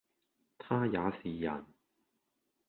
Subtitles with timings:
[0.57, 1.63] 他也是人，